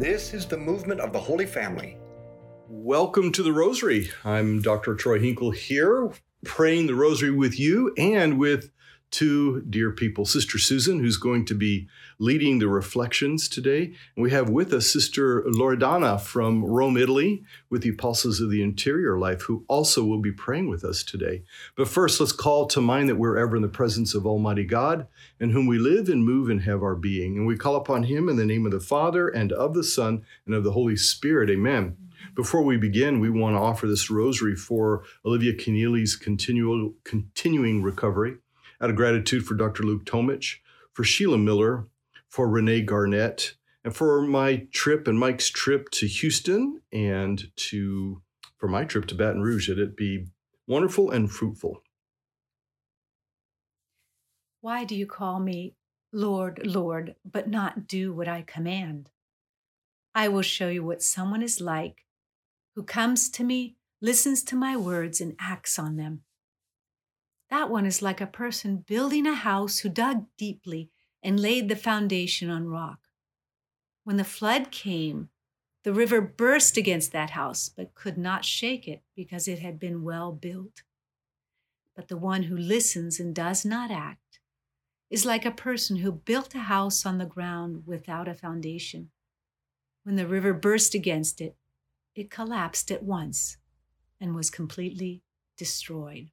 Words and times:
This 0.00 0.32
is 0.32 0.46
the 0.46 0.56
movement 0.56 0.98
of 0.98 1.12
the 1.12 1.20
Holy 1.20 1.44
Family. 1.44 1.98
Welcome 2.68 3.32
to 3.32 3.42
the 3.42 3.52
Rosary. 3.52 4.10
I'm 4.24 4.62
Dr. 4.62 4.94
Troy 4.94 5.18
Hinkel 5.18 5.54
here, 5.54 6.10
praying 6.42 6.86
the 6.86 6.94
Rosary 6.94 7.32
with 7.32 7.60
you 7.60 7.92
and 7.98 8.38
with 8.38 8.70
two 9.10 9.62
dear 9.62 9.90
people 9.90 10.24
Sister 10.24 10.58
Susan, 10.58 11.00
who's 11.00 11.16
going 11.16 11.44
to 11.46 11.54
be 11.54 11.88
leading 12.18 12.58
the 12.58 12.68
reflections 12.68 13.48
today. 13.48 13.92
And 14.14 14.22
we 14.22 14.30
have 14.30 14.50
with 14.50 14.72
us 14.72 14.90
Sister 14.90 15.42
Loredana 15.42 16.20
from 16.20 16.64
Rome, 16.64 16.96
Italy, 16.96 17.42
with 17.70 17.82
the 17.82 17.88
Apostles 17.90 18.40
of 18.40 18.50
the 18.50 18.62
Interior 18.62 19.18
Life, 19.18 19.42
who 19.42 19.64
also 19.68 20.04
will 20.04 20.20
be 20.20 20.32
praying 20.32 20.68
with 20.68 20.84
us 20.84 21.02
today. 21.02 21.42
But 21.76 21.88
first, 21.88 22.20
let's 22.20 22.32
call 22.32 22.66
to 22.66 22.80
mind 22.80 23.08
that 23.08 23.16
we're 23.16 23.38
ever 23.38 23.56
in 23.56 23.62
the 23.62 23.68
presence 23.68 24.14
of 24.14 24.26
Almighty 24.26 24.64
God, 24.64 25.06
in 25.40 25.50
whom 25.50 25.66
we 25.66 25.78
live 25.78 26.08
and 26.08 26.24
move 26.24 26.48
and 26.50 26.62
have 26.62 26.82
our 26.82 26.96
being. 26.96 27.36
And 27.36 27.46
we 27.46 27.56
call 27.56 27.76
upon 27.76 28.04
Him 28.04 28.28
in 28.28 28.36
the 28.36 28.46
name 28.46 28.66
of 28.66 28.72
the 28.72 28.80
Father, 28.80 29.28
and 29.28 29.52
of 29.52 29.74
the 29.74 29.84
Son, 29.84 30.24
and 30.46 30.54
of 30.54 30.64
the 30.64 30.72
Holy 30.72 30.96
Spirit. 30.96 31.50
Amen. 31.50 31.96
Before 32.34 32.62
we 32.62 32.76
begin, 32.76 33.18
we 33.18 33.30
want 33.30 33.56
to 33.56 33.60
offer 33.60 33.86
this 33.86 34.10
rosary 34.10 34.54
for 34.54 35.02
Olivia 35.24 35.54
Keneally's 35.54 36.16
continual, 36.16 36.94
continuing 37.02 37.82
recovery 37.82 38.36
out 38.80 38.90
of 38.90 38.96
gratitude 38.96 39.44
for 39.44 39.54
Dr. 39.54 39.82
Luke 39.82 40.04
Tomich, 40.04 40.56
for 40.92 41.04
Sheila 41.04 41.38
Miller, 41.38 41.86
for 42.28 42.48
Renee 42.48 42.82
Garnett, 42.82 43.54
and 43.84 43.94
for 43.94 44.22
my 44.22 44.66
trip 44.72 45.08
and 45.08 45.18
Mike's 45.18 45.48
trip 45.48 45.90
to 45.90 46.06
Houston 46.06 46.80
and 46.92 47.50
to 47.56 48.22
for 48.58 48.68
my 48.68 48.84
trip 48.84 49.06
to 49.06 49.14
Baton 49.14 49.40
Rouge, 49.40 49.68
that 49.68 49.78
it 49.78 49.96
be 49.96 50.26
wonderful 50.66 51.10
and 51.10 51.30
fruitful. 51.30 51.82
Why 54.60 54.84
do 54.84 54.94
you 54.94 55.06
call 55.06 55.40
me 55.40 55.76
Lord, 56.12 56.60
Lord, 56.66 57.14
but 57.24 57.48
not 57.48 57.86
do 57.86 58.12
what 58.12 58.28
I 58.28 58.42
command? 58.42 59.08
I 60.14 60.28
will 60.28 60.42
show 60.42 60.68
you 60.68 60.84
what 60.84 61.02
someone 61.02 61.42
is 61.42 61.60
like 61.60 62.04
who 62.74 62.82
comes 62.82 63.30
to 63.30 63.44
me, 63.44 63.76
listens 64.00 64.42
to 64.44 64.56
my 64.56 64.76
words, 64.76 65.20
and 65.20 65.36
acts 65.40 65.78
on 65.78 65.96
them. 65.96 66.22
That 67.50 67.68
one 67.68 67.84
is 67.84 68.00
like 68.00 68.20
a 68.20 68.26
person 68.26 68.84
building 68.86 69.26
a 69.26 69.34
house 69.34 69.80
who 69.80 69.88
dug 69.88 70.26
deeply 70.38 70.88
and 71.22 71.40
laid 71.40 71.68
the 71.68 71.76
foundation 71.76 72.48
on 72.48 72.68
rock. 72.68 73.00
When 74.04 74.16
the 74.16 74.24
flood 74.24 74.70
came, 74.70 75.28
the 75.82 75.92
river 75.92 76.20
burst 76.20 76.76
against 76.76 77.10
that 77.12 77.30
house, 77.30 77.68
but 77.68 77.94
could 77.94 78.16
not 78.16 78.44
shake 78.44 78.86
it 78.86 79.02
because 79.16 79.48
it 79.48 79.58
had 79.58 79.80
been 79.80 80.04
well 80.04 80.30
built. 80.30 80.82
But 81.96 82.08
the 82.08 82.16
one 82.16 82.44
who 82.44 82.56
listens 82.56 83.18
and 83.18 83.34
does 83.34 83.64
not 83.64 83.90
act 83.90 84.40
is 85.10 85.26
like 85.26 85.44
a 85.44 85.50
person 85.50 85.96
who 85.96 86.12
built 86.12 86.54
a 86.54 86.60
house 86.60 87.04
on 87.04 87.18
the 87.18 87.26
ground 87.26 87.82
without 87.84 88.28
a 88.28 88.34
foundation. 88.34 89.10
When 90.04 90.16
the 90.16 90.26
river 90.26 90.54
burst 90.54 90.94
against 90.94 91.40
it, 91.40 91.56
it 92.14 92.30
collapsed 92.30 92.90
at 92.92 93.02
once 93.02 93.56
and 94.20 94.34
was 94.34 94.50
completely 94.50 95.22
destroyed. 95.56 96.30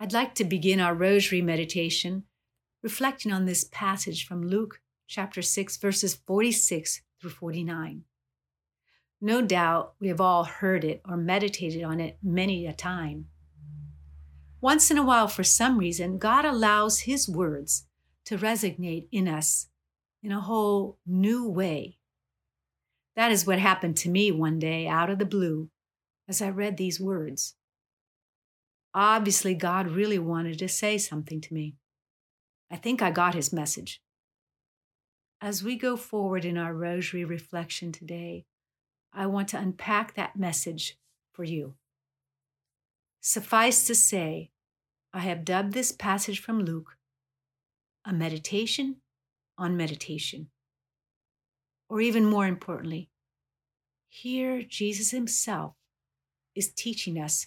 I'd 0.00 0.12
like 0.12 0.34
to 0.36 0.44
begin 0.44 0.80
our 0.80 0.94
rosary 0.94 1.40
meditation 1.40 2.24
reflecting 2.82 3.32
on 3.32 3.46
this 3.46 3.64
passage 3.64 4.26
from 4.26 4.46
Luke 4.46 4.80
chapter 5.06 5.40
6, 5.40 5.76
verses 5.76 6.14
46 6.14 7.02
through 7.20 7.30
49. 7.30 8.02
No 9.20 9.40
doubt 9.40 9.94
we 10.00 10.08
have 10.08 10.20
all 10.20 10.44
heard 10.44 10.84
it 10.84 11.00
or 11.08 11.16
meditated 11.16 11.82
on 11.84 12.00
it 12.00 12.18
many 12.22 12.66
a 12.66 12.72
time. 12.72 13.26
Once 14.60 14.90
in 14.90 14.98
a 14.98 15.02
while, 15.02 15.28
for 15.28 15.44
some 15.44 15.78
reason, 15.78 16.18
God 16.18 16.44
allows 16.44 17.00
His 17.00 17.28
words 17.28 17.86
to 18.26 18.36
resonate 18.36 19.06
in 19.12 19.28
us 19.28 19.68
in 20.22 20.32
a 20.32 20.40
whole 20.40 20.98
new 21.06 21.48
way. 21.48 21.98
That 23.14 23.30
is 23.30 23.46
what 23.46 23.58
happened 23.58 23.96
to 23.98 24.10
me 24.10 24.32
one 24.32 24.58
day 24.58 24.88
out 24.88 25.08
of 25.08 25.18
the 25.18 25.24
blue 25.24 25.70
as 26.28 26.42
I 26.42 26.50
read 26.50 26.76
these 26.76 27.00
words. 27.00 27.54
Obviously, 28.94 29.54
God 29.54 29.88
really 29.88 30.18
wanted 30.18 30.58
to 30.60 30.68
say 30.68 30.98
something 30.98 31.40
to 31.40 31.54
me. 31.54 31.74
I 32.70 32.76
think 32.76 33.02
I 33.02 33.10
got 33.10 33.34
his 33.34 33.52
message. 33.52 34.00
As 35.40 35.64
we 35.64 35.76
go 35.76 35.96
forward 35.96 36.44
in 36.44 36.56
our 36.56 36.72
rosary 36.72 37.24
reflection 37.24 37.90
today, 37.90 38.46
I 39.12 39.26
want 39.26 39.48
to 39.48 39.58
unpack 39.58 40.14
that 40.14 40.36
message 40.36 40.96
for 41.32 41.44
you. 41.44 41.74
Suffice 43.20 43.86
to 43.86 43.94
say, 43.94 44.50
I 45.12 45.20
have 45.20 45.44
dubbed 45.44 45.72
this 45.72 45.92
passage 45.92 46.40
from 46.40 46.60
Luke 46.60 46.96
a 48.04 48.12
meditation 48.12 48.96
on 49.56 49.76
meditation. 49.76 50.48
Or 51.88 52.00
even 52.00 52.26
more 52.26 52.46
importantly, 52.46 53.08
here 54.08 54.62
Jesus 54.62 55.10
himself 55.10 55.74
is 56.54 56.72
teaching 56.72 57.18
us 57.18 57.46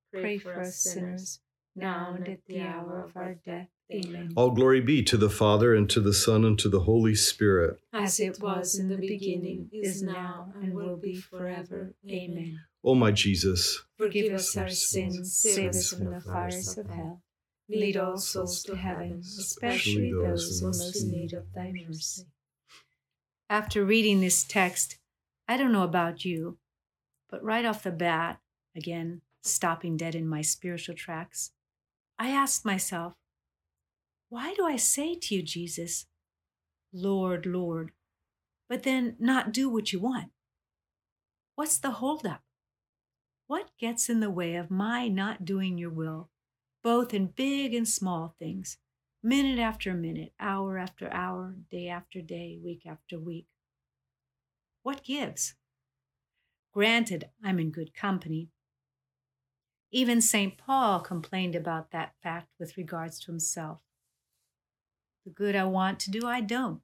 pray 0.11 0.37
for 0.37 0.59
us 0.59 0.75
sinners, 0.75 1.39
now 1.75 2.13
and 2.15 2.27
at 2.27 2.39
the 2.47 2.61
hour 2.61 3.03
of 3.03 3.15
our 3.15 3.35
death. 3.45 3.69
Amen. 3.91 4.31
All 4.37 4.51
glory 4.51 4.79
be 4.79 5.03
to 5.03 5.17
the 5.17 5.29
Father, 5.29 5.75
and 5.75 5.89
to 5.89 5.99
the 5.99 6.13
Son, 6.13 6.45
and 6.45 6.57
to 6.59 6.69
the 6.69 6.81
Holy 6.81 7.15
Spirit. 7.15 7.77
As 7.91 8.19
it 8.19 8.39
was 8.41 8.79
in 8.79 8.87
the 8.87 8.95
beginning, 8.95 9.69
is 9.73 10.01
now, 10.01 10.53
and 10.61 10.73
will 10.73 10.97
be 10.97 11.15
forever. 11.15 11.93
Amen. 12.09 12.59
O 12.83 12.95
my 12.95 13.11
Jesus, 13.11 13.83
Forgive 13.97 14.33
us 14.33 14.55
our 14.57 14.69
sins, 14.69 15.35
save 15.35 15.69
us 15.69 15.91
from 15.91 16.11
the 16.11 16.21
fires 16.21 16.77
of 16.77 16.89
hell. 16.89 17.21
Lead 17.69 17.95
all 17.95 18.17
souls 18.17 18.63
to 18.63 18.75
heaven, 18.75 19.19
especially 19.19 20.11
those 20.11 20.61
in 20.61 20.67
most 20.67 21.05
need 21.05 21.33
of 21.33 21.45
thy 21.53 21.71
mercy. 21.71 22.23
After 23.49 23.85
reading 23.85 24.21
this 24.21 24.43
text, 24.43 24.97
I 25.47 25.57
don't 25.57 25.71
know 25.71 25.83
about 25.83 26.25
you, 26.25 26.57
but 27.29 27.43
right 27.43 27.65
off 27.65 27.83
the 27.83 27.91
bat, 27.91 28.39
again, 28.75 29.21
stopping 29.41 29.97
dead 29.97 30.15
in 30.15 30.27
my 30.27 30.41
spiritual 30.41 30.95
tracks, 30.95 31.51
I 32.17 32.29
asked 32.29 32.65
myself, 32.65 33.13
why 34.29 34.53
do 34.53 34.65
I 34.65 34.77
say 34.77 35.15
to 35.15 35.35
you, 35.35 35.43
Jesus, 35.43 36.05
Lord, 36.93 37.45
Lord, 37.45 37.91
but 38.69 38.83
then 38.83 39.15
not 39.19 39.51
do 39.51 39.69
what 39.69 39.91
you 39.91 39.99
want? 39.99 40.31
What's 41.55 41.77
the 41.77 41.91
holdup? 41.91 42.41
What 43.47 43.71
gets 43.77 44.09
in 44.09 44.21
the 44.21 44.29
way 44.29 44.55
of 44.55 44.71
my 44.71 45.09
not 45.09 45.43
doing 45.43 45.77
your 45.77 45.89
will, 45.89 46.29
both 46.83 47.13
in 47.13 47.27
big 47.27 47.73
and 47.73 47.87
small 47.87 48.35
things, 48.39 48.77
minute 49.21 49.59
after 49.59 49.93
minute, 49.93 50.31
hour 50.39 50.77
after 50.77 51.11
hour, 51.11 51.55
day 51.69 51.89
after 51.89 52.21
day, 52.21 52.57
week 52.63 52.83
after 52.87 53.19
week? 53.19 53.47
What 54.83 55.03
gives? 55.03 55.55
Granted, 56.73 57.29
I'm 57.43 57.59
in 57.59 57.71
good 57.71 57.93
company. 57.93 58.47
Even 59.91 60.21
St. 60.21 60.57
Paul 60.57 61.01
complained 61.01 61.55
about 61.55 61.91
that 61.91 62.13
fact 62.23 62.47
with 62.59 62.77
regards 62.77 63.19
to 63.19 63.31
himself. 63.31 63.79
The 65.25 65.31
good 65.31 65.55
I 65.55 65.65
want 65.65 65.99
to 66.01 66.11
do, 66.11 66.25
I 66.25 66.41
don't. 66.41 66.81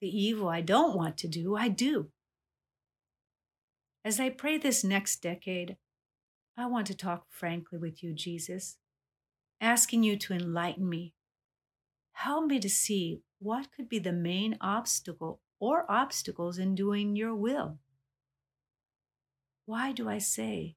The 0.00 0.08
evil 0.08 0.48
I 0.48 0.60
don't 0.60 0.96
want 0.96 1.16
to 1.18 1.28
do, 1.28 1.56
I 1.56 1.68
do. 1.68 2.10
As 4.04 4.18
I 4.18 4.30
pray 4.30 4.56
this 4.56 4.82
next 4.82 5.22
decade, 5.22 5.76
I 6.56 6.66
want 6.66 6.86
to 6.88 6.96
talk 6.96 7.26
frankly 7.28 7.78
with 7.78 8.02
you, 8.02 8.12
Jesus, 8.12 8.78
asking 9.60 10.02
you 10.02 10.16
to 10.18 10.34
enlighten 10.34 10.88
me. 10.88 11.14
Help 12.12 12.46
me 12.46 12.60
to 12.60 12.68
see 12.68 13.22
what 13.38 13.72
could 13.72 13.88
be 13.88 13.98
the 13.98 14.12
main 14.12 14.56
obstacle 14.60 15.40
or 15.58 15.90
obstacles 15.90 16.58
in 16.58 16.74
doing 16.74 17.16
your 17.16 17.34
will. 17.34 17.78
Why 19.66 19.92
do 19.92 20.08
I 20.08 20.18
say, 20.18 20.76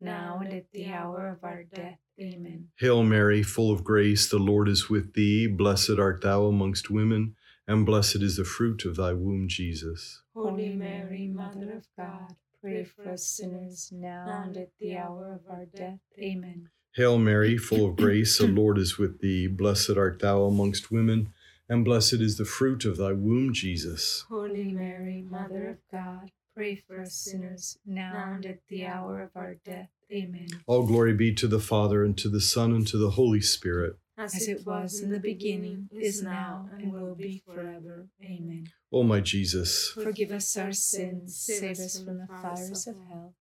now 0.00 0.40
and 0.42 0.52
at 0.52 0.70
the 0.72 0.92
hour 0.92 1.28
of 1.28 1.44
our 1.44 1.64
death. 1.64 1.98
Amen. 2.20 2.68
Hail 2.78 3.02
Mary, 3.02 3.42
full 3.42 3.70
of 3.70 3.84
grace, 3.84 4.28
the 4.28 4.38
Lord 4.38 4.68
is 4.68 4.88
with 4.88 5.12
thee. 5.14 5.46
Blessed 5.46 5.98
art 5.98 6.22
thou 6.22 6.46
amongst 6.46 6.90
women, 6.90 7.34
and 7.68 7.84
blessed 7.84 8.22
is 8.22 8.36
the 8.36 8.44
fruit 8.44 8.84
of 8.84 8.96
thy 8.96 9.12
womb, 9.12 9.48
Jesus. 9.48 10.22
Holy 10.34 10.70
Mary, 10.70 11.28
Mother 11.28 11.72
of 11.72 11.86
God, 11.96 12.36
pray 12.60 12.84
for 12.84 13.10
us 13.10 13.26
sinners, 13.26 13.90
now 13.92 14.44
and 14.46 14.56
at 14.56 14.70
the 14.80 14.96
hour 14.96 15.34
of 15.34 15.50
our 15.50 15.66
death. 15.66 15.98
Amen. 16.18 16.70
Hail 16.94 17.18
Mary, 17.18 17.58
full 17.58 17.90
of 17.90 17.96
grace, 17.96 18.38
the 18.38 18.46
Lord 18.46 18.78
is 18.78 18.96
with 18.96 19.20
thee. 19.20 19.46
Blessed 19.46 19.98
art 19.98 20.20
thou 20.20 20.44
amongst 20.44 20.90
women, 20.90 21.28
and 21.68 21.84
blessed 21.84 22.14
is 22.14 22.38
the 22.38 22.46
fruit 22.46 22.86
of 22.86 22.96
thy 22.96 23.12
womb, 23.12 23.52
Jesus. 23.52 24.24
Holy 24.30 24.72
Mary, 24.72 25.22
Mother 25.28 25.68
of 25.68 25.78
God, 25.92 26.30
pray 26.56 26.74
for 26.74 27.02
us 27.02 27.14
sinners, 27.14 27.78
now 27.84 28.32
and 28.34 28.46
at 28.46 28.60
the 28.68 28.86
hour 28.86 29.20
of 29.20 29.30
our 29.36 29.56
death. 29.62 29.90
Amen. 30.10 30.48
All 30.66 30.86
glory 30.86 31.12
be 31.12 31.34
to 31.34 31.46
the 31.46 31.60
Father, 31.60 32.02
and 32.02 32.16
to 32.16 32.30
the 32.30 32.40
Son, 32.40 32.72
and 32.72 32.86
to 32.86 32.96
the 32.96 33.10
Holy 33.10 33.42
Spirit. 33.42 33.98
As 34.16 34.48
it 34.48 34.64
was 34.64 35.00
in 35.00 35.10
the 35.10 35.20
beginning, 35.20 35.90
is 35.92 36.22
now, 36.22 36.70
and 36.72 36.90
will 36.90 37.14
be 37.14 37.42
forever. 37.44 38.08
Amen. 38.24 38.68
O 38.90 39.02
my 39.02 39.20
Jesus, 39.20 39.90
Forgive 39.90 40.30
us 40.32 40.56
our 40.56 40.72
sins, 40.72 41.36
save 41.36 41.78
us 41.78 42.02
from 42.02 42.18
the 42.18 42.26
fires 42.26 42.86
of 42.86 42.96
hell. 43.10 43.34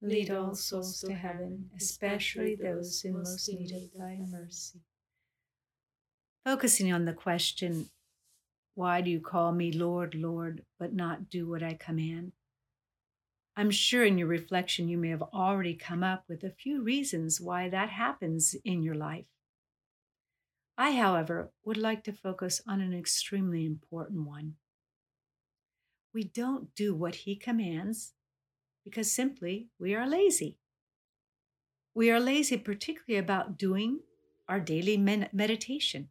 Lead 0.00 0.30
all 0.30 0.54
souls 0.54 1.00
to 1.00 1.12
heaven, 1.12 1.68
especially 1.76 2.54
those 2.54 3.04
in 3.04 3.12
most 3.12 3.46
need 3.52 3.72
of 3.72 3.82
thy 3.98 4.18
mercy. 4.30 4.80
Focusing 6.46 6.90
on 6.90 7.04
the 7.04 7.12
question, 7.12 7.90
Why 8.74 9.02
do 9.02 9.10
you 9.10 9.20
call 9.20 9.52
me 9.52 9.72
Lord, 9.72 10.14
Lord, 10.14 10.64
but 10.78 10.94
not 10.94 11.28
do 11.28 11.46
what 11.46 11.62
I 11.62 11.74
command? 11.74 12.32
I'm 13.56 13.70
sure 13.70 14.04
in 14.04 14.16
your 14.16 14.28
reflection 14.28 14.88
you 14.88 14.96
may 14.96 15.10
have 15.10 15.22
already 15.22 15.74
come 15.74 16.02
up 16.02 16.24
with 16.28 16.42
a 16.42 16.50
few 16.50 16.82
reasons 16.82 17.40
why 17.40 17.68
that 17.68 17.90
happens 17.90 18.56
in 18.64 18.82
your 18.82 18.94
life. 18.94 19.26
I, 20.78 20.92
however, 20.92 21.52
would 21.64 21.76
like 21.76 22.02
to 22.04 22.12
focus 22.12 22.62
on 22.66 22.80
an 22.80 22.94
extremely 22.94 23.66
important 23.66 24.26
one. 24.26 24.54
We 26.14 26.24
don't 26.24 26.74
do 26.74 26.94
what 26.94 27.14
He 27.14 27.36
commands 27.36 28.14
because 28.84 29.12
simply 29.12 29.68
we 29.78 29.94
are 29.94 30.06
lazy. 30.06 30.58
We 31.94 32.10
are 32.10 32.20
lazy, 32.20 32.56
particularly 32.56 33.18
about 33.18 33.58
doing 33.58 34.00
our 34.48 34.60
daily 34.60 34.96
meditation. 34.96 36.08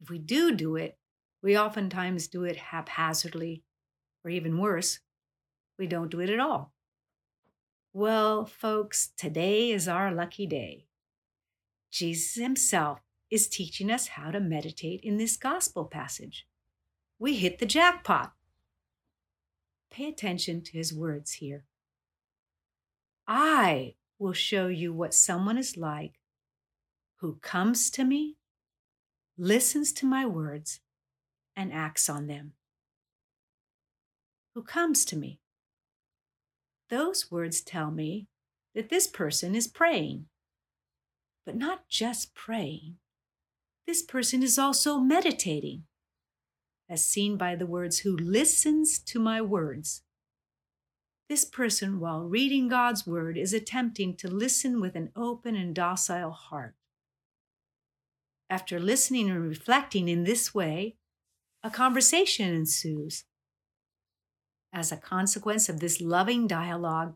If 0.00 0.10
we 0.10 0.18
do 0.18 0.54
do 0.54 0.74
it, 0.74 0.98
we 1.40 1.56
oftentimes 1.56 2.26
do 2.26 2.42
it 2.44 2.56
haphazardly, 2.56 3.62
or 4.24 4.30
even 4.30 4.58
worse, 4.58 4.98
we 5.78 5.86
don't 5.86 6.10
do 6.10 6.20
it 6.20 6.30
at 6.30 6.40
all. 6.40 6.72
Well, 7.92 8.44
folks, 8.44 9.10
today 9.16 9.70
is 9.70 9.86
our 9.86 10.12
lucky 10.12 10.46
day. 10.46 10.86
Jesus 11.90 12.34
himself 12.34 13.00
is 13.30 13.48
teaching 13.48 13.90
us 13.90 14.08
how 14.08 14.30
to 14.30 14.40
meditate 14.40 15.00
in 15.02 15.16
this 15.16 15.36
gospel 15.36 15.84
passage. 15.84 16.46
We 17.18 17.36
hit 17.36 17.58
the 17.58 17.66
jackpot. 17.66 18.32
Pay 19.90 20.08
attention 20.08 20.62
to 20.62 20.72
his 20.72 20.92
words 20.92 21.34
here. 21.34 21.64
I 23.26 23.94
will 24.18 24.32
show 24.32 24.66
you 24.66 24.92
what 24.92 25.14
someone 25.14 25.56
is 25.56 25.76
like 25.76 26.18
who 27.16 27.38
comes 27.40 27.90
to 27.90 28.04
me, 28.04 28.36
listens 29.38 29.92
to 29.92 30.04
my 30.04 30.26
words, 30.26 30.80
and 31.56 31.72
acts 31.72 32.08
on 32.08 32.26
them. 32.26 32.52
Who 34.54 34.62
comes 34.62 35.04
to 35.06 35.16
me? 35.16 35.40
Those 36.90 37.30
words 37.30 37.60
tell 37.60 37.90
me 37.90 38.28
that 38.74 38.88
this 38.88 39.06
person 39.06 39.54
is 39.54 39.66
praying. 39.66 40.26
But 41.46 41.56
not 41.56 41.88
just 41.88 42.34
praying, 42.34 42.96
this 43.86 44.02
person 44.02 44.42
is 44.42 44.58
also 44.58 44.98
meditating, 44.98 45.84
as 46.88 47.04
seen 47.04 47.36
by 47.36 47.54
the 47.54 47.66
words, 47.66 47.98
who 47.98 48.16
listens 48.16 48.98
to 49.00 49.18
my 49.18 49.40
words. 49.40 50.02
This 51.28 51.44
person, 51.44 52.00
while 52.00 52.22
reading 52.22 52.68
God's 52.68 53.06
word, 53.06 53.36
is 53.36 53.52
attempting 53.52 54.16
to 54.16 54.28
listen 54.28 54.80
with 54.80 54.94
an 54.94 55.10
open 55.16 55.54
and 55.56 55.74
docile 55.74 56.32
heart. 56.32 56.74
After 58.50 58.78
listening 58.78 59.30
and 59.30 59.42
reflecting 59.42 60.08
in 60.08 60.24
this 60.24 60.54
way, 60.54 60.96
a 61.62 61.70
conversation 61.70 62.54
ensues 62.54 63.24
as 64.74 64.90
a 64.90 64.96
consequence 64.96 65.68
of 65.68 65.78
this 65.78 66.00
loving 66.00 66.46
dialogue, 66.48 67.14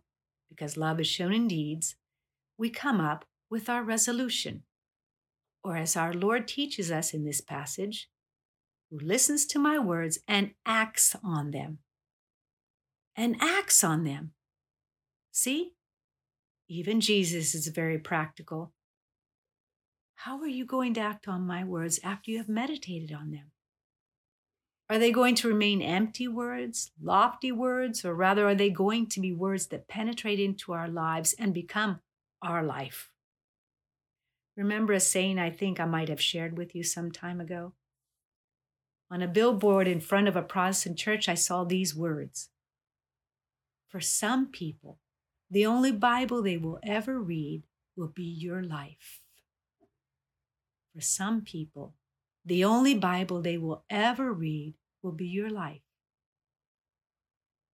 because 0.49 0.77
love 0.77 1.01
is 1.01 1.09
shown 1.09 1.35
in 1.35 1.49
deeds, 1.49 1.97
we 2.57 2.71
come 2.71 3.01
up 3.01 3.25
with 3.51 3.69
our 3.69 3.83
resolution. 3.83 4.63
Or 5.65 5.77
as 5.77 5.97
our 5.97 6.15
Lord 6.15 6.47
teaches 6.47 6.91
us 6.91 7.13
in 7.13 7.25
this 7.25 7.41
passage, 7.41 8.09
who 8.91 8.99
listens 9.01 9.45
to 9.47 9.59
my 9.59 9.79
words 9.79 10.21
and 10.27 10.53
acts 10.65 11.17
on 11.23 11.51
them. 11.51 11.79
And 13.17 13.37
acts 13.41 13.83
on 13.83 14.05
them. 14.05 14.33
See? 15.33 15.73
Even 16.69 17.01
Jesus 17.01 17.55
is 17.55 17.67
very 17.67 17.99
practical. 17.99 18.73
How 20.15 20.41
are 20.41 20.49
you 20.49 20.65
going 20.65 20.95
to 20.95 21.01
act 21.01 21.27
on 21.29 21.47
my 21.47 21.65
words 21.65 21.99
after 22.05 22.31
you 22.31 22.39
have 22.39 22.49
meditated 22.49 23.13
on 23.13 23.31
them? 23.31 23.51
Are 24.91 24.99
they 24.99 25.13
going 25.13 25.35
to 25.37 25.49
remain 25.49 25.83
empty 25.83 26.29
words, 26.29 26.93
lofty 27.01 27.53
words, 27.53 28.05
or 28.05 28.15
rather 28.15 28.49
are 28.49 28.55
they 28.55 28.71
going 28.71 29.07
to 29.09 29.21
be 29.21 29.35
words 29.35 29.67
that 29.67 29.87
penetrate 29.87 30.41
into 30.41 30.73
our 30.73 30.89
lives 30.89 31.35
and 31.39 31.53
become 31.53 32.01
our 32.41 32.63
life? 32.63 33.11
Remember 34.57 34.95
a 34.95 35.01
saying 35.01 35.39
I 35.39 35.51
think 35.51 35.79
I 35.79 35.85
might 35.85 36.09
have 36.09 36.21
shared 36.21 36.57
with 36.57 36.75
you 36.75 36.83
some 36.83 37.13
time 37.13 37.39
ago? 37.41 37.75
On 39.11 39.23
a 39.23 39.29
billboard 39.29 39.87
in 39.87 40.01
front 40.01 40.27
of 40.27 40.37
a 40.37 40.43
Protestant 40.43 40.99
church, 40.99 41.29
I 41.29 41.35
saw 41.35 41.65
these 41.65 41.95
words 41.95 42.49
For 43.89 44.01
some 44.01 44.47
people, 44.47 44.99
the 45.51 45.67
only 45.67 45.93
Bible 45.93 46.43
they 46.43 46.57
will 46.57 46.79
ever 46.83 47.21
read 47.21 47.63
will 47.95 48.09
be 48.09 48.25
your 48.25 48.63
life. 48.63 49.21
For 50.95 51.01
some 51.01 51.43
people, 51.43 51.95
the 52.49 52.65
only 52.65 52.95
Bible 52.95 53.43
they 53.43 53.59
will 53.59 53.85
ever 53.91 54.33
read 54.33 54.75
will 55.03 55.13
be 55.13 55.27
your 55.27 55.51
life. 55.51 55.83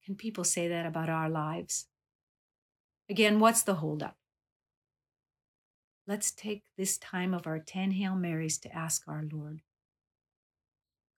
Can 0.04 0.16
people 0.16 0.42
say 0.42 0.66
that 0.66 0.84
about 0.84 1.08
our 1.08 1.30
lives? 1.30 1.86
Again, 3.08 3.38
what's 3.38 3.62
the 3.62 3.76
holdup? 3.76 4.16
Let's 6.08 6.32
take 6.32 6.64
this 6.76 6.98
time 6.98 7.32
of 7.32 7.46
our 7.46 7.60
10 7.60 7.92
Hail 7.92 8.16
Marys 8.16 8.58
to 8.58 8.74
ask 8.74 9.04
our 9.06 9.24
Lord 9.32 9.62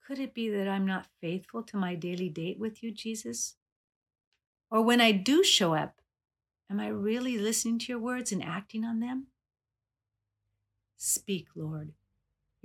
Could 0.06 0.18
it 0.18 0.34
be 0.34 0.50
that 0.50 0.68
I'm 0.68 0.86
not 0.86 1.08
faithful 1.20 1.62
to 1.64 1.78
my 1.78 1.94
daily 1.94 2.28
date 2.28 2.58
with 2.58 2.82
you, 2.82 2.92
Jesus? 2.92 3.56
Or 4.70 4.82
when 4.82 5.00
I 5.00 5.12
do 5.12 5.42
show 5.42 5.75
up, 5.75 6.02
am 6.70 6.78
I 6.78 6.88
really 6.88 7.38
listening 7.38 7.78
to 7.80 7.86
your 7.92 8.00
words 8.00 8.32
and 8.32 8.44
acting 8.44 8.84
on 8.84 9.00
them? 9.00 9.28
Speak, 10.98 11.48
Lord. 11.56 11.94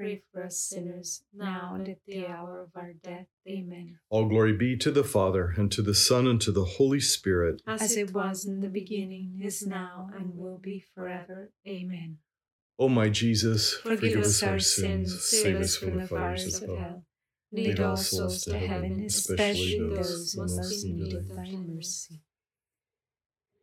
pray 0.00 0.22
for 0.32 0.44
us 0.44 0.58
sinners, 0.58 1.24
now 1.34 1.72
and 1.74 1.86
at 1.86 1.98
the 2.06 2.26
hour 2.26 2.62
of 2.62 2.70
our 2.74 2.94
death. 3.04 3.26
Amen. 3.46 3.98
All 4.08 4.26
glory 4.26 4.54
be 4.54 4.74
to 4.78 4.90
the 4.90 5.04
Father, 5.04 5.52
and 5.58 5.70
to 5.72 5.82
the 5.82 5.94
Son, 5.94 6.26
and 6.26 6.40
to 6.40 6.52
the 6.52 6.64
Holy 6.64 7.00
Spirit. 7.00 7.60
As 7.66 7.98
it 7.98 8.14
was 8.14 8.46
in 8.46 8.60
the 8.60 8.70
beginning, 8.70 9.42
is 9.44 9.66
now, 9.66 10.08
and 10.16 10.38
will 10.38 10.56
be 10.56 10.82
forever. 10.94 11.52
Amen. 11.68 12.16
O 12.78 12.88
my 12.88 13.10
Jesus, 13.10 13.74
Forgive 13.74 14.20
us 14.20 14.42
our 14.42 14.58
sins, 14.58 15.22
save 15.22 15.60
us 15.60 15.76
from 15.76 15.98
the 15.98 16.06
fires 16.06 16.62
of 16.62 16.78
hell. 16.78 17.04
Lead 17.52 17.78
all 17.80 17.96
souls 17.96 18.42
to 18.44 18.58
heaven, 18.58 19.04
especially 19.04 19.80
those 19.94 20.32
who 20.32 20.40
most 20.40 20.82
in 20.82 20.96
need 20.96 21.14
of 21.14 21.28
thy 21.28 21.50
mercy. 21.50 22.22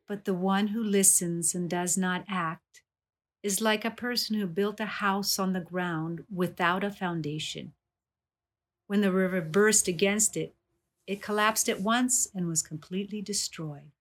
But 0.07 0.25
the 0.25 0.35
one 0.35 0.67
who 0.67 0.83
listens 0.83 1.55
and 1.55 1.67
does 1.67 1.97
not 1.97 2.25
act 2.29 2.83
is 3.47 3.61
like 3.61 3.85
a 3.85 3.91
person 3.91 4.37
who 4.37 4.45
built 4.45 4.81
a 4.81 4.85
house 4.85 5.39
on 5.39 5.53
the 5.53 5.61
ground 5.61 6.25
without 6.29 6.83
a 6.83 6.91
foundation. 6.91 7.71
When 8.87 8.99
the 8.99 9.11
river 9.11 9.39
burst 9.39 9.87
against 9.87 10.35
it, 10.35 10.53
it 11.07 11.21
collapsed 11.21 11.69
at 11.69 11.79
once 11.79 12.27
and 12.35 12.45
was 12.45 12.61
completely 12.61 13.21
destroyed. 13.21 13.93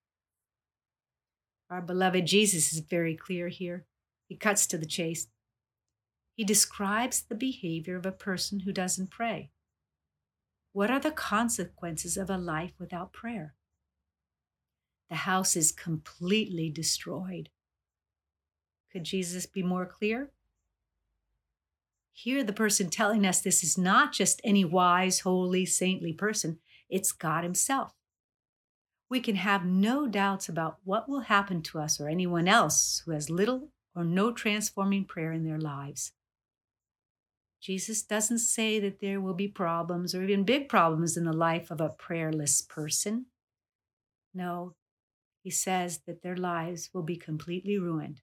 Our 1.70 1.80
beloved 1.80 2.26
Jesus 2.26 2.72
is 2.72 2.80
very 2.80 3.14
clear 3.14 3.46
here. 3.46 3.86
He 4.28 4.34
cuts 4.34 4.66
to 4.66 4.78
the 4.78 4.84
chase. 4.84 5.28
He 6.34 6.42
describes 6.42 7.22
the 7.22 7.36
behavior 7.36 7.94
of 7.96 8.04
a 8.04 8.10
person 8.10 8.60
who 8.60 8.72
doesn't 8.72 9.12
pray. 9.12 9.50
What 10.72 10.90
are 10.90 11.00
the 11.00 11.12
consequences 11.12 12.16
of 12.16 12.28
a 12.28 12.36
life 12.36 12.72
without 12.80 13.12
prayer? 13.12 13.54
The 15.08 15.16
house 15.16 15.54
is 15.54 15.70
completely 15.70 16.68
destroyed. 16.68 17.48
Could 18.96 19.04
Jesus 19.04 19.44
be 19.44 19.62
more 19.62 19.84
clear? 19.84 20.30
Here, 22.14 22.42
the 22.42 22.54
person 22.54 22.88
telling 22.88 23.26
us 23.26 23.42
this 23.42 23.62
is 23.62 23.76
not 23.76 24.14
just 24.14 24.40
any 24.42 24.64
wise, 24.64 25.20
holy, 25.20 25.66
saintly 25.66 26.14
person, 26.14 26.60
it's 26.88 27.12
God 27.12 27.44
Himself. 27.44 27.92
We 29.10 29.20
can 29.20 29.36
have 29.36 29.66
no 29.66 30.06
doubts 30.06 30.48
about 30.48 30.78
what 30.82 31.10
will 31.10 31.20
happen 31.20 31.60
to 31.64 31.78
us 31.78 32.00
or 32.00 32.08
anyone 32.08 32.48
else 32.48 33.02
who 33.04 33.10
has 33.10 33.28
little 33.28 33.68
or 33.94 34.02
no 34.02 34.32
transforming 34.32 35.04
prayer 35.04 35.30
in 35.30 35.44
their 35.44 35.60
lives. 35.60 36.12
Jesus 37.60 38.02
doesn't 38.02 38.38
say 38.38 38.80
that 38.80 39.00
there 39.00 39.20
will 39.20 39.34
be 39.34 39.46
problems 39.46 40.14
or 40.14 40.22
even 40.22 40.42
big 40.42 40.70
problems 40.70 41.18
in 41.18 41.26
the 41.26 41.34
life 41.34 41.70
of 41.70 41.82
a 41.82 41.90
prayerless 41.90 42.62
person. 42.62 43.26
No, 44.32 44.74
he 45.42 45.50
says 45.50 46.00
that 46.06 46.22
their 46.22 46.36
lives 46.38 46.88
will 46.94 47.02
be 47.02 47.16
completely 47.16 47.76
ruined. 47.76 48.22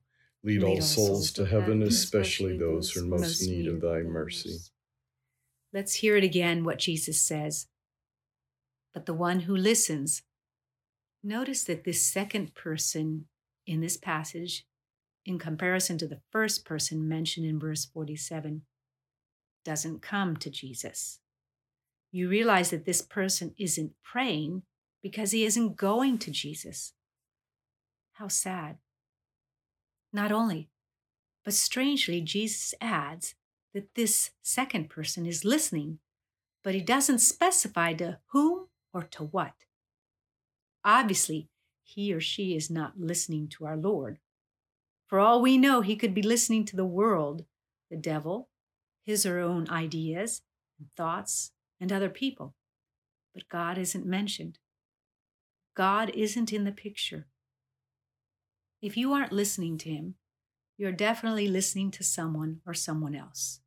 Lead 0.43 0.63
all 0.63 0.81
souls 0.81 1.31
to 1.33 1.45
heaven, 1.45 1.83
especially 1.83 2.57
those 2.57 2.91
who 2.91 3.01
are 3.01 3.03
in 3.03 3.09
most 3.09 3.41
need 3.47 3.67
of 3.67 3.79
thy 3.81 4.01
mercy. 4.01 4.57
Let's 5.71 5.95
hear 5.95 6.17
it 6.17 6.23
again 6.23 6.63
what 6.63 6.79
Jesus 6.79 7.21
says. 7.21 7.67
But 8.93 9.05
the 9.05 9.13
one 9.13 9.41
who 9.41 9.55
listens, 9.55 10.23
notice 11.23 11.63
that 11.65 11.83
this 11.83 12.05
second 12.05 12.55
person 12.55 13.25
in 13.67 13.81
this 13.81 13.97
passage, 13.97 14.65
in 15.25 15.37
comparison 15.37 15.97
to 15.99 16.07
the 16.07 16.21
first 16.31 16.65
person 16.65 17.07
mentioned 17.07 17.45
in 17.45 17.59
verse 17.59 17.85
47, 17.85 18.63
doesn't 19.63 20.01
come 20.01 20.35
to 20.37 20.49
Jesus. 20.49 21.19
You 22.11 22.27
realize 22.27 22.71
that 22.71 22.85
this 22.85 23.01
person 23.01 23.53
isn't 23.57 23.93
praying 24.03 24.63
because 25.03 25.31
he 25.31 25.45
isn't 25.45 25.77
going 25.77 26.17
to 26.17 26.31
Jesus. 26.31 26.93
How 28.13 28.27
sad. 28.27 28.77
Not 30.13 30.31
only, 30.31 30.69
but 31.43 31.53
strangely, 31.53 32.21
Jesus 32.21 32.73
adds 32.81 33.35
that 33.73 33.95
this 33.95 34.31
second 34.41 34.89
person 34.89 35.25
is 35.25 35.45
listening, 35.45 35.99
but 36.63 36.75
he 36.75 36.81
doesn't 36.81 37.19
specify 37.19 37.93
to 37.93 38.19
whom 38.27 38.67
or 38.93 39.03
to 39.03 39.23
what. 39.23 39.53
Obviously, 40.83 41.47
he 41.83 42.13
or 42.13 42.21
she 42.21 42.55
is 42.55 42.69
not 42.69 42.99
listening 42.99 43.47
to 43.49 43.65
our 43.65 43.77
Lord. 43.77 44.19
For 45.07 45.19
all 45.19 45.41
we 45.41 45.57
know, 45.57 45.81
he 45.81 45.95
could 45.95 46.13
be 46.13 46.21
listening 46.21 46.65
to 46.65 46.75
the 46.75 46.85
world, 46.85 47.45
the 47.89 47.97
devil, 47.97 48.49
his 49.03 49.25
or 49.25 49.35
her 49.35 49.39
own 49.39 49.69
ideas 49.69 50.41
and 50.79 50.89
thoughts, 50.95 51.51
and 51.79 51.91
other 51.91 52.09
people. 52.09 52.53
But 53.33 53.49
God 53.49 53.77
isn't 53.77 54.05
mentioned. 54.05 54.59
God 55.75 56.09
isn't 56.11 56.53
in 56.53 56.63
the 56.63 56.71
picture. 56.71 57.27
If 58.81 58.97
you 58.97 59.13
aren't 59.13 59.31
listening 59.31 59.77
to 59.79 59.89
him, 59.89 60.15
you're 60.77 60.91
definitely 60.91 61.47
listening 61.47 61.91
to 61.91 62.03
someone 62.03 62.61
or 62.65 62.73
someone 62.73 63.15
else. 63.15 63.59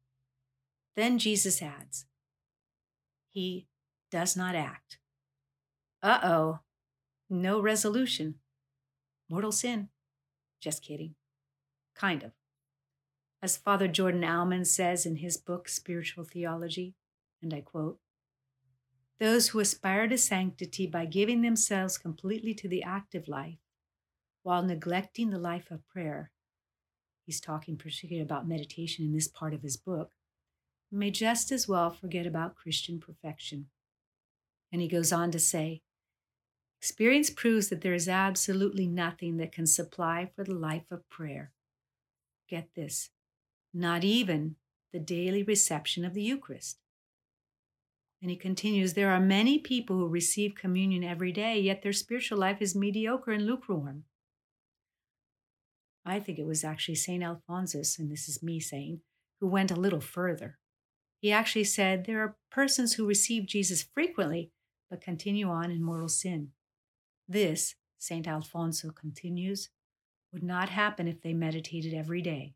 Then 0.96 1.18
Jesus 1.18 1.62
adds, 1.62 2.06
He 3.30 3.68
does 4.10 4.36
not 4.36 4.56
act. 4.56 4.98
Uh 6.02 6.18
oh, 6.22 6.58
no 7.30 7.60
resolution. 7.60 8.36
Mortal 9.28 9.52
sin. 9.52 9.88
Just 10.60 10.82
kidding. 10.82 11.14
Kind 11.94 12.22
of. 12.22 12.32
As 13.42 13.56
Father 13.56 13.88
Jordan 13.88 14.24
Aumann 14.24 14.66
says 14.66 15.06
in 15.06 15.16
his 15.16 15.36
book, 15.36 15.68
Spiritual 15.68 16.24
Theology, 16.24 16.94
and 17.42 17.54
I 17.54 17.60
quote, 17.60 17.98
those 19.20 19.48
who 19.48 19.60
aspire 19.60 20.08
to 20.08 20.18
sanctity 20.18 20.86
by 20.86 21.06
giving 21.06 21.42
themselves 21.42 21.96
completely 21.98 22.52
to 22.54 22.68
the 22.68 22.82
active 22.82 23.28
life 23.28 23.58
while 24.44 24.62
neglecting 24.62 25.30
the 25.30 25.38
life 25.38 25.70
of 25.70 25.88
prayer, 25.88 26.30
he's 27.26 27.40
talking 27.40 27.76
particularly 27.76 28.22
about 28.22 28.46
meditation 28.46 29.04
in 29.04 29.12
this 29.12 29.26
part 29.26 29.54
of 29.54 29.62
his 29.62 29.76
book, 29.76 30.12
may 30.92 31.10
just 31.10 31.50
as 31.50 31.66
well 31.66 31.90
forget 31.90 32.26
about 32.26 32.54
Christian 32.54 33.00
perfection. 33.00 33.66
And 34.70 34.80
he 34.80 34.86
goes 34.86 35.12
on 35.12 35.30
to 35.32 35.40
say, 35.40 35.80
Experience 36.80 37.30
proves 37.30 37.70
that 37.70 37.80
there 37.80 37.94
is 37.94 38.08
absolutely 38.08 38.86
nothing 38.86 39.38
that 39.38 39.52
can 39.52 39.66
supply 39.66 40.30
for 40.36 40.44
the 40.44 40.54
life 40.54 40.90
of 40.90 41.08
prayer. 41.08 41.50
Get 42.46 42.68
this, 42.76 43.10
not 43.72 44.04
even 44.04 44.56
the 44.92 45.00
daily 45.00 45.42
reception 45.42 46.04
of 46.04 46.12
the 46.12 46.22
Eucharist. 46.22 46.78
And 48.20 48.30
he 48.30 48.36
continues 48.36 48.92
There 48.92 49.10
are 49.10 49.20
many 49.20 49.58
people 49.58 49.96
who 49.96 50.08
receive 50.08 50.54
communion 50.54 51.02
every 51.02 51.32
day, 51.32 51.58
yet 51.58 51.82
their 51.82 51.94
spiritual 51.94 52.38
life 52.38 52.60
is 52.60 52.74
mediocre 52.74 53.32
and 53.32 53.46
lukewarm. 53.46 54.04
I 56.04 56.20
think 56.20 56.38
it 56.38 56.46
was 56.46 56.64
actually 56.64 56.96
St. 56.96 57.22
Alphonsus, 57.22 57.98
and 57.98 58.10
this 58.10 58.28
is 58.28 58.42
me 58.42 58.60
saying, 58.60 59.00
who 59.40 59.46
went 59.46 59.70
a 59.70 59.76
little 59.76 60.00
further. 60.00 60.58
He 61.20 61.32
actually 61.32 61.64
said 61.64 62.04
there 62.04 62.20
are 62.20 62.36
persons 62.50 62.94
who 62.94 63.06
receive 63.06 63.46
Jesus 63.46 63.82
frequently 63.82 64.50
but 64.90 65.00
continue 65.00 65.48
on 65.48 65.70
in 65.70 65.82
mortal 65.82 66.08
sin. 66.08 66.50
This, 67.26 67.74
St. 67.98 68.28
Alfonso 68.28 68.90
continues, 68.90 69.70
would 70.32 70.42
not 70.42 70.68
happen 70.68 71.08
if 71.08 71.22
they 71.22 71.32
meditated 71.32 71.94
every 71.94 72.20
day. 72.20 72.54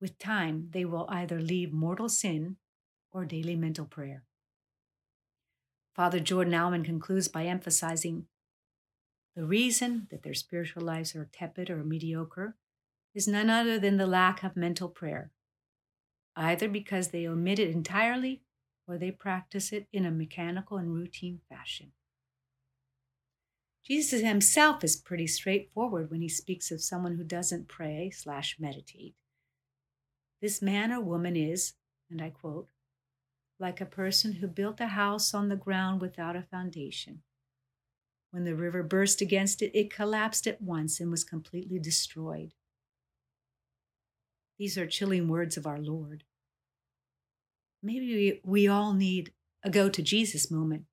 With 0.00 0.18
time, 0.18 0.68
they 0.72 0.84
will 0.84 1.06
either 1.08 1.40
leave 1.40 1.72
mortal 1.72 2.08
sin 2.08 2.56
or 3.10 3.24
daily 3.24 3.56
mental 3.56 3.86
prayer. 3.86 4.24
Father 5.94 6.20
Jordan 6.20 6.52
Aumann 6.52 6.84
concludes 6.84 7.28
by 7.28 7.46
emphasizing 7.46 8.26
the 9.36 9.44
reason 9.44 10.08
that 10.10 10.22
their 10.22 10.34
spiritual 10.34 10.82
lives 10.82 11.14
are 11.14 11.28
tepid 11.30 11.68
or 11.68 11.84
mediocre 11.84 12.56
is 13.14 13.28
none 13.28 13.50
other 13.50 13.78
than 13.78 13.98
the 13.98 14.06
lack 14.06 14.42
of 14.42 14.56
mental 14.56 14.88
prayer, 14.88 15.30
either 16.34 16.68
because 16.68 17.08
they 17.08 17.28
omit 17.28 17.58
it 17.58 17.70
entirely 17.70 18.42
or 18.88 18.96
they 18.96 19.10
practice 19.10 19.72
it 19.72 19.86
in 19.92 20.06
a 20.06 20.10
mechanical 20.10 20.78
and 20.78 20.94
routine 20.94 21.40
fashion. 21.50 21.92
Jesus 23.84 24.22
himself 24.22 24.82
is 24.82 24.96
pretty 24.96 25.26
straightforward 25.26 26.10
when 26.10 26.22
he 26.22 26.28
speaks 26.28 26.70
of 26.70 26.82
someone 26.82 27.16
who 27.16 27.24
doesn't 27.24 27.68
pray 27.68 28.10
slash 28.10 28.56
meditate. 28.58 29.14
This 30.40 30.62
man 30.62 30.92
or 30.92 31.00
woman 31.00 31.36
is, 31.36 31.74
and 32.10 32.22
I 32.22 32.30
quote, 32.30 32.68
like 33.60 33.80
a 33.80 33.86
person 33.86 34.32
who 34.32 34.48
built 34.48 34.80
a 34.80 34.88
house 34.88 35.34
on 35.34 35.48
the 35.48 35.56
ground 35.56 36.00
without 36.00 36.36
a 36.36 36.42
foundation. 36.42 37.22
When 38.36 38.44
the 38.44 38.54
river 38.54 38.82
burst 38.82 39.22
against 39.22 39.62
it, 39.62 39.70
it 39.72 39.90
collapsed 39.90 40.46
at 40.46 40.60
once 40.60 41.00
and 41.00 41.10
was 41.10 41.24
completely 41.24 41.78
destroyed. 41.78 42.52
These 44.58 44.76
are 44.76 44.86
chilling 44.86 45.26
words 45.26 45.56
of 45.56 45.66
our 45.66 45.80
Lord. 45.80 46.22
Maybe 47.82 48.14
we, 48.14 48.40
we 48.44 48.68
all 48.68 48.92
need 48.92 49.32
a 49.62 49.70
go 49.70 49.88
to 49.88 50.02
Jesus 50.02 50.50
moment 50.50 50.84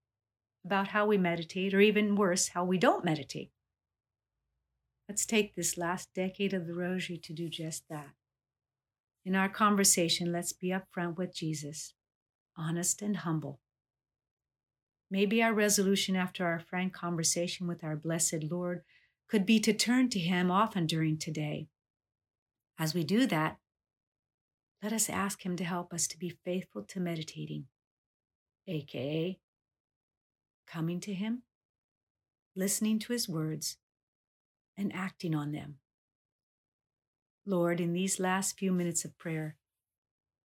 about 0.63 0.87
how 0.87 1.05
we 1.05 1.17
meditate, 1.17 1.73
or 1.73 1.81
even 1.81 2.15
worse, 2.15 2.47
how 2.47 2.63
we 2.63 2.77
don't 2.77 3.03
meditate. 3.03 3.51
Let's 5.09 5.25
take 5.25 5.53
this 5.53 5.77
last 5.77 6.13
decade 6.13 6.53
of 6.53 6.65
the 6.65 6.73
Rosary 6.73 7.17
to 7.17 7.33
do 7.33 7.49
just 7.49 7.89
that. 7.89 8.11
In 9.25 9.35
our 9.35 9.49
conversation, 9.49 10.31
let's 10.31 10.53
be 10.53 10.69
upfront 10.69 11.17
with 11.17 11.35
Jesus 11.35 11.93
honest, 12.55 13.01
and 13.01 13.17
humble. 13.17 13.59
Maybe 15.13 15.43
our 15.43 15.53
resolution 15.53 16.15
after 16.15 16.43
our 16.43 16.59
frank 16.59 16.91
conversation 16.91 17.67
with 17.67 17.83
our 17.83 17.95
blessed 17.95 18.45
Lord 18.49 18.81
could 19.29 19.45
be 19.45 19.59
to 19.59 19.71
turn 19.71 20.09
to 20.09 20.17
Him 20.17 20.49
often 20.49 20.87
during 20.87 21.19
today. 21.19 21.67
As 22.79 22.95
we 22.95 23.03
do 23.03 23.27
that, 23.27 23.57
let 24.81 24.91
us 24.91 25.11
ask 25.11 25.45
Him 25.45 25.55
to 25.57 25.63
help 25.63 25.93
us 25.93 26.07
to 26.07 26.17
be 26.17 26.35
faithful 26.43 26.81
to 26.85 26.99
meditating, 26.99 27.65
aka 28.67 29.37
coming 30.65 30.99
to 31.01 31.13
Him, 31.13 31.43
listening 32.55 32.97
to 32.97 33.13
His 33.13 33.29
words, 33.29 33.77
and 34.75 34.91
acting 34.95 35.35
on 35.35 35.51
them. 35.51 35.75
Lord, 37.45 37.79
in 37.79 37.93
these 37.93 38.19
last 38.19 38.57
few 38.57 38.71
minutes 38.71 39.05
of 39.05 39.15
prayer, 39.19 39.57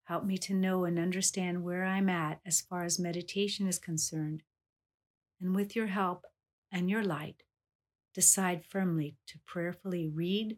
Help 0.07 0.23
me 0.23 0.37
to 0.37 0.53
know 0.53 0.85
and 0.85 0.97
understand 0.97 1.65
where 1.65 1.83
I'm 1.83 2.07
at 2.07 2.39
as 2.45 2.61
far 2.61 2.85
as 2.85 2.97
meditation 2.97 3.67
is 3.67 3.77
concerned. 3.77 4.41
And 5.41 5.55
with 5.55 5.75
your 5.75 5.87
help 5.87 6.25
and 6.71 6.89
your 6.89 7.03
light, 7.03 7.43
decide 8.13 8.65
firmly 8.65 9.17
to 9.27 9.39
prayerfully 9.45 10.07
read, 10.07 10.57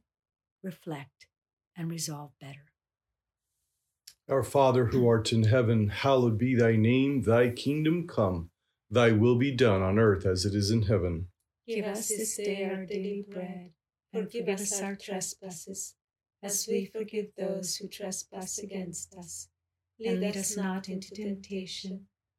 reflect, 0.63 1.27
and 1.75 1.91
resolve 1.91 2.31
better. 2.39 2.71
Our 4.29 4.43
Father 4.43 4.85
who 4.85 5.07
art 5.07 5.33
in 5.33 5.43
heaven, 5.43 5.89
hallowed 5.89 6.37
be 6.37 6.55
thy 6.55 6.75
name, 6.75 7.23
thy 7.23 7.49
kingdom 7.49 8.07
come, 8.07 8.51
thy 8.89 9.11
will 9.11 9.35
be 9.35 9.51
done 9.51 9.81
on 9.81 9.97
earth 9.97 10.25
as 10.25 10.45
it 10.45 10.53
is 10.53 10.71
in 10.71 10.83
heaven. 10.83 11.27
Give 11.67 11.85
us 11.85 12.07
this 12.07 12.37
day 12.37 12.63
our 12.65 12.85
daily 12.85 13.25
bread, 13.27 13.71
and 14.13 14.23
forgive 14.31 14.47
us 14.49 14.81
our 14.81 14.95
trespasses 14.95 15.95
as 16.41 16.67
we 16.69 16.85
forgive 16.85 17.27
those 17.37 17.75
who 17.75 17.87
trespass 17.87 18.59
against 18.59 19.15
us. 19.15 19.49
Lead, 19.99 20.19
lead 20.19 20.37
us 20.37 20.55
not 20.55 20.87
into 20.89 21.11
temptation, 21.11 22.05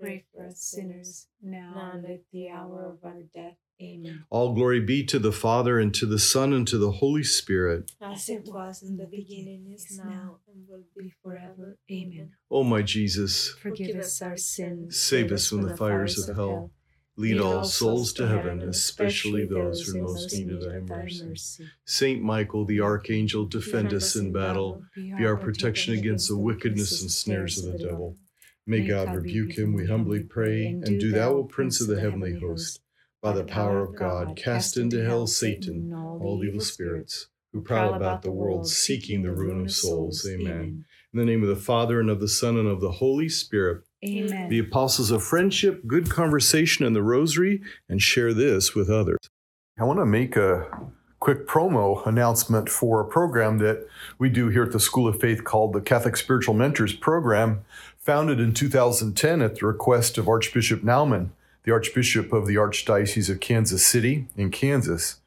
pray 0.00 0.24
for 0.32 0.46
us 0.46 0.62
sinners, 0.62 1.26
now 1.42 1.92
and 1.94 2.04
at 2.06 2.20
the 2.32 2.48
hour 2.48 2.84
of 2.84 3.04
our 3.04 3.22
death. 3.34 3.56
Amen. 3.82 4.24
All 4.28 4.52
glory 4.52 4.80
be 4.80 5.04
to 5.04 5.18
the 5.18 5.32
Father, 5.32 5.78
and 5.78 5.94
to 5.94 6.04
the 6.04 6.18
Son, 6.18 6.52
and 6.52 6.68
to 6.68 6.76
the 6.76 6.92
Holy 6.92 7.22
Spirit. 7.22 7.92
As 8.00 8.28
it 8.28 8.44
was 8.46 8.82
in 8.82 8.98
the 8.98 9.06
beginning, 9.06 9.72
is 9.72 9.98
now, 9.98 10.36
and 10.52 10.68
will 10.68 10.84
be 10.96 11.14
forever. 11.22 11.78
Amen. 11.90 12.32
O 12.50 12.62
my 12.62 12.82
Jesus, 12.82 13.48
Forgive 13.48 13.96
us 13.96 14.20
our 14.20 14.36
sins. 14.36 15.00
save 15.00 15.32
us 15.32 15.48
from 15.48 15.62
the 15.62 15.76
fires 15.76 16.28
of 16.28 16.36
hell. 16.36 16.70
Lead 17.16 17.38
all 17.40 17.64
souls 17.64 18.12
to 18.14 18.26
heaven, 18.26 18.62
especially 18.62 19.44
those 19.44 19.82
who 19.82 19.98
are 19.98 20.02
most 20.02 20.32
in 20.32 20.46
need 20.46 20.56
of 20.56 20.62
thy 20.62 20.78
mercy. 20.80 21.66
Saint 21.84 22.22
Michael, 22.22 22.64
the 22.64 22.80
archangel, 22.80 23.44
defend 23.44 23.92
us 23.92 24.16
in 24.16 24.32
battle. 24.32 24.82
Be 24.94 25.24
our 25.26 25.36
protection 25.36 25.94
against 25.94 26.28
the 26.28 26.36
wickedness 26.36 27.02
and 27.02 27.10
snares 27.10 27.62
of 27.62 27.72
the 27.72 27.78
devil. 27.78 28.16
May 28.66 28.86
God 28.86 29.14
rebuke 29.14 29.58
him, 29.58 29.72
we 29.72 29.86
humbly 29.86 30.20
pray. 30.22 30.66
And 30.66 31.00
do 31.00 31.10
thou, 31.10 31.30
O 31.32 31.44
Prince 31.44 31.80
of 31.80 31.88
the 31.88 32.00
heavenly 32.00 32.38
host, 32.38 32.80
by 33.22 33.32
the 33.32 33.44
power 33.44 33.82
of 33.82 33.96
God, 33.96 34.36
cast 34.36 34.76
into 34.76 35.04
hell 35.04 35.26
Satan, 35.26 35.92
all 35.92 36.42
evil 36.44 36.60
spirits, 36.60 37.28
who 37.52 37.62
prowl 37.62 37.94
about 37.94 38.22
the 38.22 38.30
world 38.30 38.68
seeking 38.68 39.22
the 39.22 39.32
ruin 39.32 39.62
of 39.62 39.72
souls. 39.72 40.26
Amen. 40.28 40.84
In 41.12 41.18
the 41.18 41.24
name 41.24 41.42
of 41.42 41.48
the 41.48 41.56
Father, 41.56 41.98
and 41.98 42.08
of 42.08 42.20
the 42.20 42.28
Son, 42.28 42.56
and 42.56 42.68
of 42.68 42.80
the 42.80 42.92
Holy 42.92 43.28
Spirit. 43.28 43.82
Amen. 44.06 44.48
The 44.48 44.60
apostles 44.60 45.10
of 45.10 45.24
friendship, 45.24 45.86
good 45.86 46.08
conversation, 46.08 46.86
and 46.86 46.94
the 46.94 47.02
rosary, 47.02 47.60
and 47.88 48.00
share 48.00 48.32
this 48.32 48.74
with 48.74 48.88
others. 48.88 49.18
I 49.78 49.84
want 49.84 49.98
to 49.98 50.06
make 50.06 50.36
a 50.36 50.68
quick 51.18 51.46
promo 51.46 52.06
announcement 52.06 52.68
for 52.68 53.00
a 53.00 53.04
program 53.04 53.58
that 53.58 53.86
we 54.18 54.30
do 54.30 54.48
here 54.48 54.62
at 54.62 54.72
the 54.72 54.80
School 54.80 55.06
of 55.06 55.20
Faith 55.20 55.44
called 55.44 55.74
the 55.74 55.80
Catholic 55.80 56.16
Spiritual 56.16 56.54
Mentors 56.54 56.94
Program, 56.94 57.64
founded 58.00 58.40
in 58.40 58.54
2010 58.54 59.42
at 59.42 59.56
the 59.56 59.66
request 59.66 60.16
of 60.16 60.26
Archbishop 60.26 60.82
Naumann, 60.82 61.30
the 61.64 61.72
Archbishop 61.72 62.32
of 62.32 62.46
the 62.46 62.54
Archdiocese 62.54 63.28
of 63.28 63.40
Kansas 63.40 63.86
City 63.86 64.26
in 64.36 64.50
Kansas. 64.50 65.20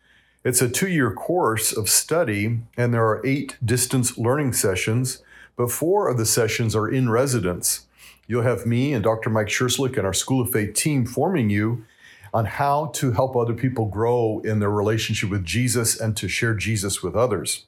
It's 0.43 0.61
a 0.61 0.67
two 0.67 0.89
year 0.89 1.11
course 1.11 1.71
of 1.71 1.87
study, 1.87 2.59
and 2.75 2.93
there 2.93 3.05
are 3.05 3.25
eight 3.25 3.57
distance 3.63 4.17
learning 4.17 4.53
sessions, 4.53 5.21
but 5.55 5.71
four 5.71 6.09
of 6.09 6.17
the 6.17 6.25
sessions 6.25 6.75
are 6.75 6.89
in 6.89 7.09
residence. 7.09 7.85
You'll 8.27 8.41
have 8.41 8.65
me 8.65 8.91
and 8.91 9.03
Dr. 9.03 9.29
Mike 9.29 9.47
Scherschligt 9.47 9.97
and 9.97 10.07
our 10.07 10.13
School 10.13 10.41
of 10.41 10.51
Faith 10.51 10.73
team 10.73 11.05
forming 11.05 11.51
you 11.51 11.85
on 12.33 12.45
how 12.45 12.87
to 12.87 13.11
help 13.11 13.35
other 13.35 13.53
people 13.53 13.85
grow 13.85 14.41
in 14.43 14.59
their 14.59 14.71
relationship 14.71 15.29
with 15.29 15.45
Jesus 15.45 15.99
and 15.99 16.17
to 16.17 16.27
share 16.27 16.55
Jesus 16.55 17.03
with 17.03 17.15
others. 17.15 17.67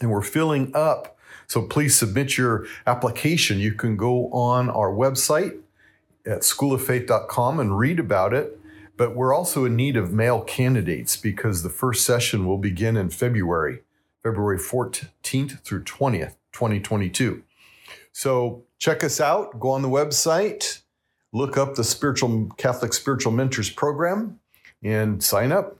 And 0.00 0.10
we're 0.10 0.22
filling 0.22 0.74
up, 0.74 1.18
so 1.50 1.62
please 1.62 1.98
submit 1.98 2.38
your 2.38 2.64
application. 2.86 3.58
You 3.58 3.72
can 3.72 3.96
go 3.96 4.30
on 4.30 4.70
our 4.70 4.92
website 4.92 5.58
at 6.24 6.42
schooloffaith.com 6.42 7.58
and 7.58 7.76
read 7.76 7.98
about 7.98 8.32
it. 8.32 8.56
But 8.96 9.16
we're 9.16 9.34
also 9.34 9.64
in 9.64 9.74
need 9.74 9.96
of 9.96 10.12
male 10.12 10.42
candidates 10.42 11.16
because 11.16 11.64
the 11.64 11.68
first 11.68 12.06
session 12.06 12.46
will 12.46 12.56
begin 12.56 12.96
in 12.96 13.10
February, 13.10 13.80
February 14.22 14.58
14th 14.58 15.58
through 15.62 15.82
20th, 15.82 16.36
2022. 16.52 17.42
So 18.12 18.62
check 18.78 19.02
us 19.02 19.20
out. 19.20 19.58
Go 19.58 19.70
on 19.70 19.82
the 19.82 19.88
website, 19.88 20.82
look 21.32 21.56
up 21.56 21.74
the 21.74 21.82
Spiritual 21.82 22.48
Catholic 22.58 22.92
Spiritual 22.92 23.32
Mentors 23.32 23.70
Program, 23.70 24.38
and 24.84 25.20
sign 25.20 25.50
up. 25.50 25.79